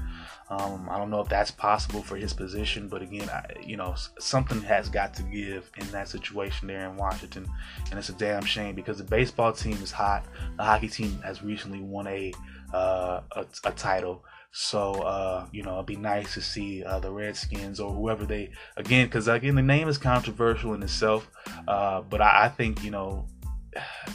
[0.49, 3.93] Um, I don't know if that's possible for his position, but again, I, you know,
[4.17, 7.47] something has got to give in that situation there in Washington,
[7.89, 10.25] and it's a damn shame because the baseball team is hot.
[10.57, 12.33] The hockey team has recently won a
[12.73, 14.23] uh, a, a, title.
[14.51, 18.49] So uh, you know, it'd be nice to see uh, the Redskins or whoever they
[18.75, 21.29] again, because again, the name is controversial in itself.
[21.67, 23.27] Uh, but I, I, think you know,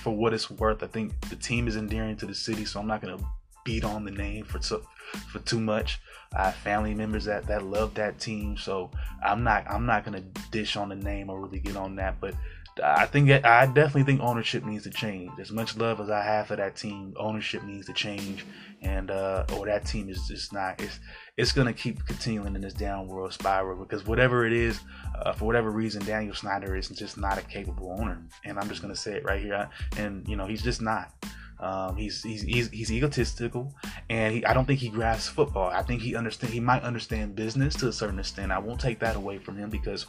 [0.00, 2.64] for what it's worth, I think the team is endearing to the city.
[2.64, 3.18] So I'm not gonna
[3.64, 4.82] beat on the name for so,
[5.30, 6.00] for too much.
[6.36, 8.90] I have family members that that love that team, so
[9.24, 12.20] I'm not I'm not gonna dish on the name or really get on that.
[12.20, 12.34] But
[12.82, 15.30] I think I definitely think ownership needs to change.
[15.38, 18.44] As much love as I have for that team, ownership needs to change,
[18.82, 20.80] and uh, or that team is just not.
[20.80, 20.98] It's
[21.36, 24.80] it's gonna keep continuing in this downward spiral because whatever it is,
[25.22, 28.82] uh, for whatever reason, Daniel Snyder is just not a capable owner, and I'm just
[28.82, 29.68] gonna say it right here.
[29.96, 31.12] And you know, he's just not.
[31.60, 33.74] Um, he's, he's, he's he's egotistical,
[34.10, 35.70] and he, I don't think he grasps football.
[35.70, 38.52] I think he understand he might understand business to a certain extent.
[38.52, 40.06] I won't take that away from him because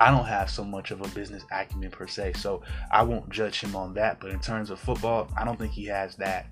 [0.00, 3.60] I don't have so much of a business acumen per se, so I won't judge
[3.60, 4.20] him on that.
[4.20, 6.46] But in terms of football, I don't think he has that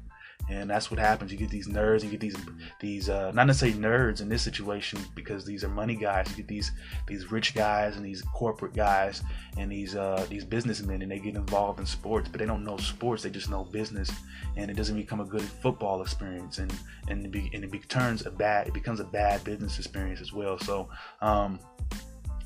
[0.51, 1.31] and that's what happens.
[1.31, 2.37] You get these nerds, you get these
[2.81, 6.29] these uh, not necessarily nerds in this situation because these are money guys.
[6.31, 6.73] You get these
[7.07, 9.23] these rich guys and these corporate guys
[9.57, 12.77] and these uh, these businessmen, and they get involved in sports, but they don't know
[12.79, 13.23] sports.
[13.23, 14.11] They just know business,
[14.57, 16.73] and it doesn't become a good football experience, and
[17.09, 18.67] and it, be, and it turns a bad.
[18.67, 20.59] It becomes a bad business experience as well.
[20.59, 20.89] So
[21.21, 21.61] um,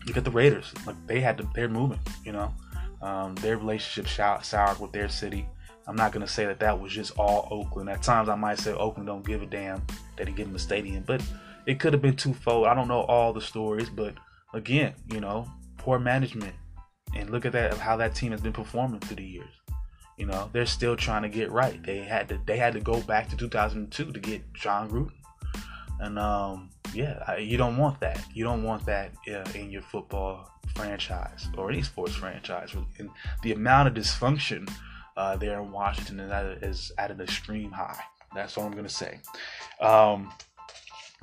[0.06, 0.72] look at the Raiders.
[0.86, 2.00] Like they had to, they're moving.
[2.22, 2.54] You know,
[3.00, 4.08] um, their relationship
[4.44, 5.46] soured with their city.
[5.86, 7.90] I'm not gonna say that that was just all Oakland.
[7.90, 9.82] At times, I might say Oakland don't give a damn
[10.16, 11.22] that he give him a stadium, but
[11.66, 12.66] it could have been twofold.
[12.66, 14.14] I don't know all the stories, but
[14.52, 16.54] again, you know, poor management,
[17.14, 19.50] and look at that of how that team has been performing through the years.
[20.16, 21.82] You know, they're still trying to get right.
[21.82, 25.12] They had to they had to go back to 2002 to get Jon Gruden,
[26.00, 28.24] and um, yeah, you don't want that.
[28.32, 32.74] You don't want that uh, in your football franchise or any sports franchise.
[32.98, 33.10] And
[33.42, 34.70] the amount of dysfunction
[35.16, 36.20] uh, there in Washington
[36.62, 38.00] is at an extreme high.
[38.34, 39.20] That's all I'm gonna say.
[39.80, 40.32] Um,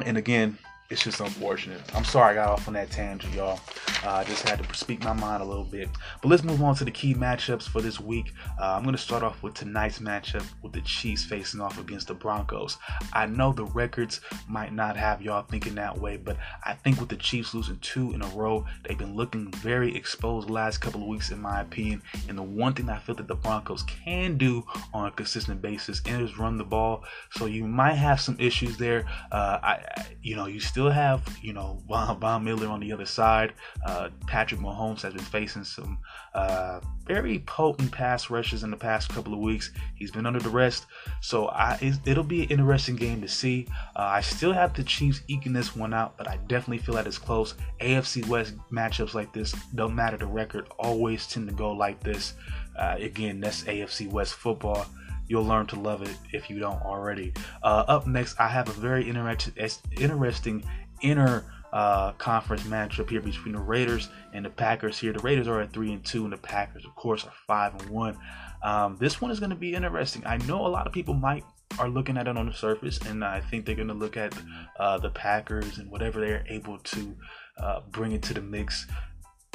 [0.03, 0.57] and again,
[0.91, 1.81] it's just unfortunate.
[1.95, 3.61] I'm sorry I got off on that tangent, y'all.
[4.03, 5.87] Uh, I just had to speak my mind a little bit.
[6.21, 8.33] But let's move on to the key matchups for this week.
[8.59, 12.07] Uh, I'm going to start off with tonight's matchup with the Chiefs facing off against
[12.07, 12.77] the Broncos.
[13.13, 17.09] I know the records might not have y'all thinking that way, but I think with
[17.09, 21.07] the Chiefs losing two in a row, they've been looking very exposed last couple of
[21.07, 22.01] weeks, in my opinion.
[22.27, 26.01] And the one thing I feel that the Broncos can do on a consistent basis
[26.05, 27.05] is run the ball.
[27.29, 29.05] So you might have some issues there.
[29.31, 33.05] Uh, I, you know, you still still have, you know, Von, Miller on the other
[33.05, 33.53] side.
[33.85, 35.99] Uh, Patrick Mahomes has been facing some
[36.33, 39.69] uh, very potent pass rushes in the past couple of weeks.
[39.93, 40.87] He's been under the rest,
[41.19, 43.67] so I, it'll be an interesting game to see.
[43.95, 47.05] Uh, I still have the Chiefs eking this one out, but I definitely feel that
[47.05, 47.53] it's close.
[47.79, 52.33] AFC West matchups like this don't matter the record; always tend to go like this.
[52.75, 54.87] Uh, again, that's AFC West football
[55.31, 57.31] you'll learn to love it if you don't already.
[57.63, 59.53] Uh, up next, I have a very interesting,
[59.97, 60.61] interesting
[60.99, 64.99] inner uh, conference matchup here between the Raiders and the Packers.
[64.99, 67.73] Here, the Raiders are at three and two, and the Packers, of course, are five
[67.79, 68.17] and one.
[68.61, 70.21] Um, this one is going to be interesting.
[70.25, 71.45] I know a lot of people might
[71.79, 74.35] are looking at it on the surface, and I think they're going to look at
[74.77, 77.15] uh, the Packers and whatever they're able to
[77.57, 78.85] uh, bring into the mix,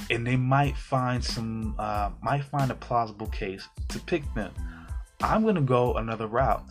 [0.09, 4.55] and they might find some uh, might find a plausible case to pick them.
[5.21, 6.65] I'm going to go another route.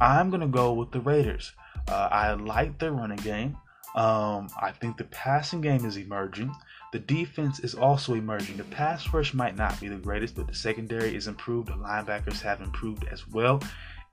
[0.00, 1.52] I'm going to go with the Raiders.
[1.88, 3.56] Uh, I like their running game.
[3.94, 6.54] Um, I think the passing game is emerging.
[6.92, 8.56] The defense is also emerging.
[8.56, 11.68] The pass rush might not be the greatest, but the secondary is improved.
[11.68, 13.62] The linebackers have improved as well.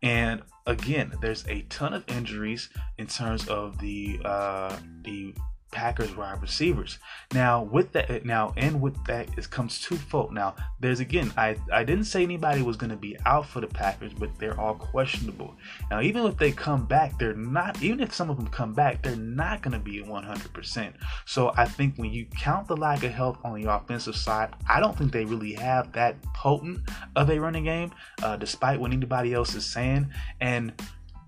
[0.01, 5.33] And again, there's a ton of injuries in terms of the uh, the
[5.71, 6.97] Packers wide receivers.
[7.33, 10.33] Now, with that, now and with that, it comes twofold.
[10.33, 13.67] Now, there's again, I I didn't say anybody was going to be out for the
[13.67, 15.55] Packers, but they're all questionable.
[15.91, 17.81] Now, even if they come back, they're not.
[17.81, 20.93] Even if some of them come back, they're not going to be 100%.
[21.25, 24.79] So I think when you count the lack of health on the offensive side, I
[24.79, 26.81] don't think they really have that potent
[27.15, 27.91] of a running game,
[28.23, 30.09] uh, despite what anybody else is saying.
[30.41, 30.73] And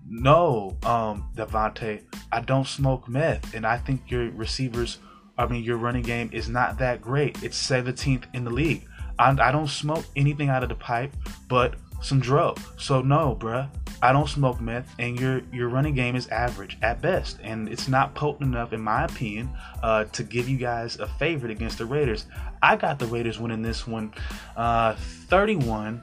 [0.08, 4.98] no, um, Davante, I don't smoke meth, and I think your receivers,
[5.38, 7.42] I mean, your running game is not that great.
[7.42, 8.86] It's 17th in the league.
[9.18, 11.12] I, I don't smoke anything out of the pipe,
[11.48, 12.62] but some drugs.
[12.76, 13.68] So no, bruh,
[14.02, 17.86] I don't smoke meth, and your your running game is average at best, and it's
[17.86, 19.50] not potent enough, in my opinion,
[19.82, 22.26] uh, to give you guys a favorite against the Raiders.
[22.62, 24.12] I got the Raiders winning this one,
[24.56, 26.02] uh, 31,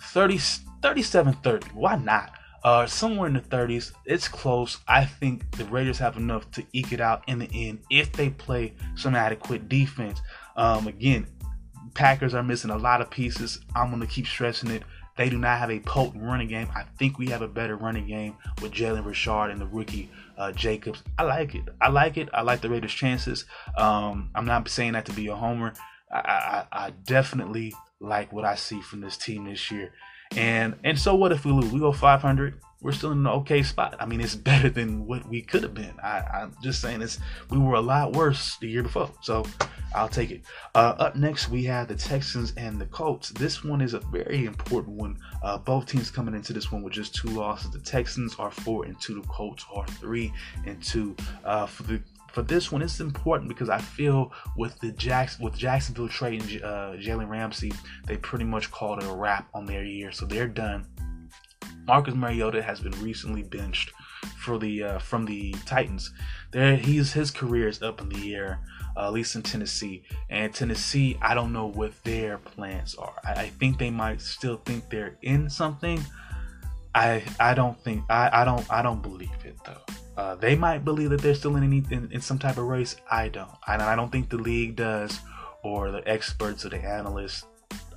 [0.00, 0.38] 30,
[0.82, 1.68] 37 30.
[1.74, 2.32] Why not?
[2.64, 3.92] Uh, somewhere in the 30s.
[4.04, 4.78] It's close.
[4.86, 8.30] I think the Raiders have enough to eke it out in the end if they
[8.30, 10.20] play some adequate defense.
[10.56, 11.26] Um, again,
[11.94, 13.60] Packers are missing a lot of pieces.
[13.74, 14.82] I'm going to keep stressing it.
[15.16, 16.68] They do not have a potent running game.
[16.74, 20.52] I think we have a better running game with Jalen Richard and the rookie uh,
[20.52, 21.02] Jacobs.
[21.18, 21.64] I like it.
[21.80, 22.30] I like it.
[22.32, 23.44] I like the Raiders' chances.
[23.76, 25.74] Um, I'm not saying that to be a homer.
[26.10, 29.92] I, I, I definitely like what I see from this team this year.
[30.36, 31.70] And and so what if we lose?
[31.72, 32.54] We go 500.
[32.80, 33.94] We're still in an okay spot.
[34.00, 35.94] I mean, it's better than what we could have been.
[36.02, 37.18] I, I'm just saying this.
[37.48, 39.46] We were a lot worse the year before, so
[39.94, 40.42] I'll take it.
[40.74, 43.30] Uh, up next, we have the Texans and the Colts.
[43.30, 45.18] This one is a very important one.
[45.42, 47.70] Uh, both teams coming into this one with just two losses.
[47.70, 49.20] The Texans are four and two.
[49.20, 50.32] The Colts are three
[50.66, 51.14] and two.
[51.44, 52.02] Uh, for the
[52.32, 56.96] for this one, it's important because I feel with the Jacks with Jacksonville trading uh,
[56.98, 57.72] Jalen Ramsey,
[58.06, 60.86] they pretty much called it a wrap on their year, so they're done.
[61.86, 63.92] Marcus Mariota has been recently benched
[64.38, 66.12] for the uh, from the Titans.
[66.52, 68.60] There, he's his career is up in the air,
[68.96, 70.02] uh, at least in Tennessee.
[70.30, 73.14] And Tennessee, I don't know what their plans are.
[73.24, 76.00] I, I think they might still think they're in something.
[76.94, 79.82] I I don't think I, I don't I don't believe it though.
[80.16, 82.96] Uh, they might believe that they're still in, any, in, in some type of race.
[83.10, 83.50] I don't.
[83.66, 85.20] I, I don't think the league does,
[85.62, 87.46] or the experts or the analysts.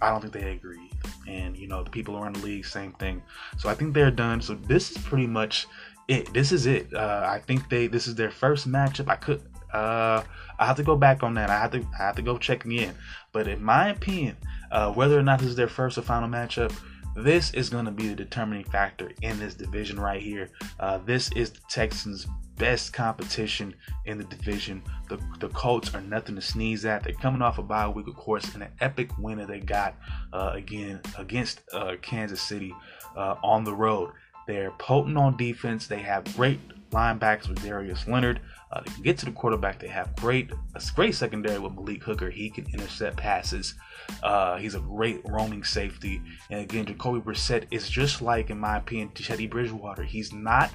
[0.01, 0.89] I don't think they agree.
[1.28, 3.22] And you know the people around the league, same thing.
[3.57, 4.41] So I think they're done.
[4.41, 5.68] So this is pretty much
[6.07, 6.34] it.
[6.34, 6.93] This is it.
[6.93, 9.09] Uh, I think they this is their first matchup.
[9.09, 9.41] I could.
[9.74, 10.24] Uh,
[10.57, 11.49] I have to go back on that.
[11.49, 11.86] I have to.
[11.99, 12.95] I have to go check again.
[13.34, 14.38] But in my opinion,
[14.72, 16.74] uh, whether or not this is their first or final matchup,
[17.16, 20.49] this is going to be the determining factor in this division right here.
[20.80, 23.74] Uh, this is the Texans' best competition
[24.05, 24.82] in the division.
[25.09, 27.03] The, the Colts are nothing to sneeze at.
[27.03, 29.95] They're coming off a bye week, of course, and an epic win that they got
[30.34, 32.74] uh, again against uh, Kansas City
[33.16, 34.11] uh, on the road.
[34.47, 35.88] They're potent on defense.
[35.88, 36.59] They have great
[36.91, 38.41] linebackers with Darius Leonard.
[38.72, 39.80] Uh, they can get to the quarterback.
[39.80, 42.30] They have great a great secondary with Malik Hooker.
[42.30, 43.76] He can intercept passes.
[44.24, 46.22] Uh, he's a great roaming safety.
[46.49, 50.03] And again, Jacoby Brissett is just like, in my opinion, Teddy Bridgewater.
[50.03, 50.72] He's not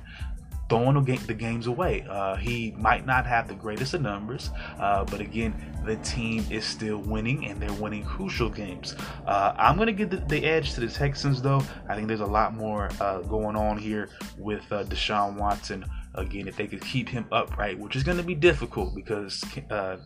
[0.70, 2.06] throwing the games away.
[2.08, 5.52] Uh, he might not have the greatest of numbers, uh, but again,
[5.84, 8.94] the team is still winning and they're winning crucial games.
[9.26, 11.62] Uh, I'm going to give the, the, edge to the Texans, though.
[11.88, 15.84] I think there's a lot more uh, going on here with uh, Deshaun Watson.
[16.14, 19.98] Again, if they could keep him upright, which is going to be difficult because uh,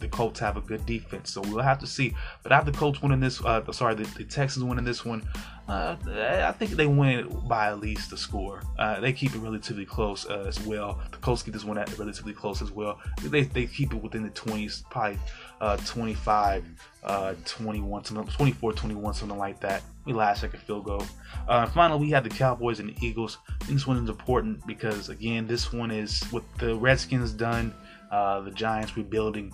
[0.00, 2.14] the Colts have a good defense, so we'll have to see.
[2.42, 3.44] But I have the Colts winning this.
[3.44, 5.22] Uh, sorry, the, the, Texans winning this one.
[5.68, 8.62] Uh, I think they win by at least a score.
[8.78, 11.00] Uh, they keep it relatively close uh, as well.
[11.12, 12.98] The Colts keep this one at relatively close as well.
[13.22, 15.18] They, they keep it within the 20s, probably
[15.60, 16.64] uh, 25,
[17.02, 19.82] uh, 21, 24, 21, something like that.
[20.04, 21.04] We last second field goal.
[21.48, 23.38] Uh, finally, we have the Cowboys and the Eagles.
[23.68, 27.74] this one is important because again, this one is with the Redskins done,
[28.10, 29.52] the Giants rebuilding.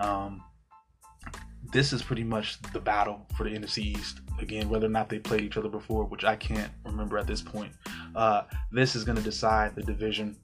[0.00, 0.42] Um,
[1.72, 4.20] this is pretty much the battle for the NFC East.
[4.40, 7.42] Again, whether or not they played each other before, which I can't remember at this
[7.42, 7.72] point.
[8.14, 10.36] Uh, this is going to decide the division.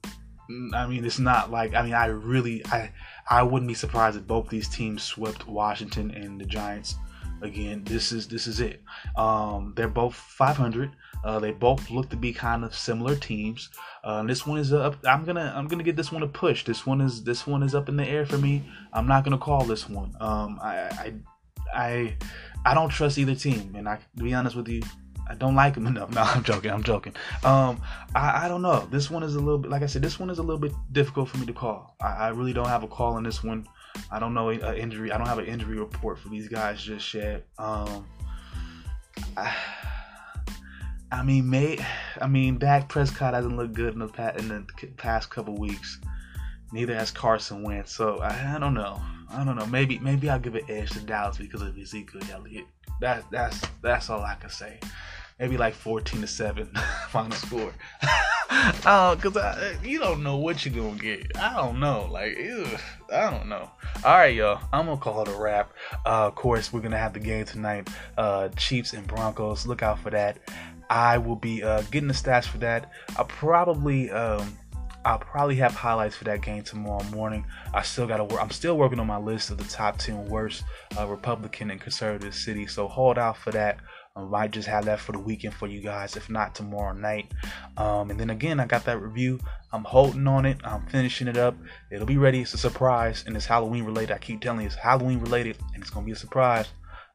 [0.73, 2.91] I mean, it's not like I mean, I really, I,
[3.29, 6.95] I wouldn't be surprised if both these teams swept Washington and the Giants.
[7.41, 8.81] Again, this is this is it.
[9.15, 10.91] Um, they're both 500.
[11.23, 13.69] Uh, they both look to be kind of similar teams.
[14.03, 14.95] Uh, this one is up.
[15.05, 16.63] I'm gonna I'm gonna give this one a push.
[16.63, 18.63] This one is this one is up in the air for me.
[18.93, 20.15] I'm not gonna call this one.
[20.19, 21.13] Um, I I
[21.73, 22.15] I,
[22.65, 24.81] I don't trust either team, and I to be honest with you,
[25.29, 26.11] I don't like them enough.
[26.11, 26.71] No, I'm joking.
[26.71, 27.15] I'm joking.
[27.43, 27.81] Um,
[28.15, 28.87] I, I don't know.
[28.91, 30.73] This one is a little bit, like I said, this one is a little bit
[30.91, 31.95] difficult for me to call.
[32.01, 33.67] I, I really don't have a call on this one.
[34.11, 35.11] I don't know an injury.
[35.11, 37.45] I don't have an injury report for these guys just yet.
[37.57, 38.05] Um,
[39.35, 39.55] I,
[41.11, 41.83] I mean, may
[42.21, 44.65] I mean, Dak Prescott hasn't looked good in the past, in the
[44.97, 45.99] past couple weeks.
[46.71, 47.95] Neither has Carson Wentz.
[47.95, 49.01] So I, I, don't know.
[49.31, 49.65] I don't know.
[49.65, 52.65] Maybe maybe I'll give an edge to Dallas because of Ezekiel Elliott.
[52.99, 54.79] That that's that's all I can say.
[55.39, 56.67] Maybe like fourteen to seven
[57.09, 57.73] final score.
[58.85, 61.37] Oh, cause I, you don't know what you're gonna get.
[61.37, 62.07] I don't know.
[62.09, 62.65] Like, ew,
[63.13, 63.69] I don't know.
[64.05, 64.61] All right, y'all.
[64.71, 65.73] I'm gonna call it a wrap.
[66.05, 67.89] Uh, of course, we're gonna have the game tonight.
[68.17, 69.67] Uh, Chiefs and Broncos.
[69.67, 70.39] Look out for that.
[70.89, 72.91] I will be uh, getting the stats for that.
[73.17, 74.57] I'll probably um,
[75.07, 77.45] I'll probably have highlights for that game tomorrow morning.
[77.73, 78.41] I still got to work.
[78.41, 80.63] I'm still working on my list of the top 10 worst
[80.97, 82.73] uh, Republican and conservative cities.
[82.73, 83.77] So hold out for that.
[84.17, 87.31] I might just have that for the weekend for you guys, if not tomorrow night.
[87.77, 89.39] Um, and then again, I got that review.
[89.71, 90.57] I'm holding on it.
[90.63, 91.55] I'm finishing it up.
[91.91, 92.41] It'll be ready.
[92.41, 94.13] It's a surprise, and it's Halloween related.
[94.13, 96.67] I keep telling you, it's Halloween related, and it's gonna be a surprise.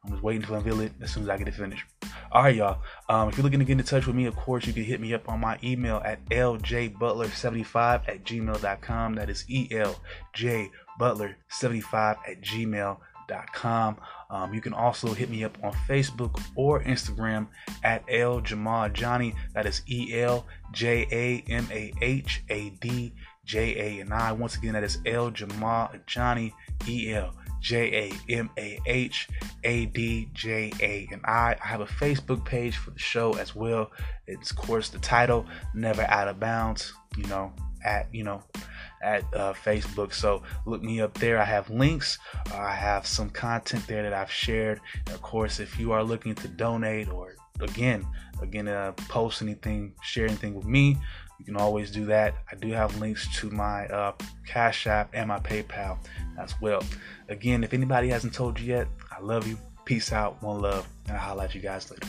[0.04, 1.84] I'm just waiting to unveil it as soon as I get it finished.
[2.30, 2.82] All right, y'all.
[3.08, 5.00] Um, if you're looking to get in touch with me, of course, you can hit
[5.00, 9.14] me up on my email at ljbutler75 at gmail.com.
[9.14, 10.00] That is E L
[10.32, 13.96] J Butler75 at gmail.com.
[14.32, 17.48] Um, you can also hit me up on Facebook or Instagram
[17.84, 19.34] at L Jamal Johnny.
[19.52, 23.14] That is E L J A M A H A D
[23.44, 24.32] J A and I.
[24.32, 26.54] Once again, that is L Jamal Johnny
[26.88, 29.28] E L J A M A H
[29.64, 31.54] A D J A and I.
[31.62, 33.90] I have a Facebook page for the show as well.
[34.26, 36.94] It's of course the title Never Out of Bounds.
[37.18, 37.52] You know,
[37.84, 38.42] at you know
[39.02, 40.14] at uh, Facebook.
[40.14, 41.38] So look me up there.
[41.38, 42.18] I have links.
[42.54, 44.80] I have some content there that I've shared.
[45.06, 48.06] And of course, if you are looking to donate or again,
[48.40, 50.98] again, uh, post anything, share anything with me,
[51.38, 52.36] you can always do that.
[52.50, 54.12] I do have links to my uh,
[54.46, 55.98] Cash App and my PayPal
[56.38, 56.84] as well.
[57.28, 59.58] Again, if anybody hasn't told you yet, I love you.
[59.84, 60.40] Peace out.
[60.40, 60.86] One love.
[61.08, 62.06] And I'll holla at you guys later.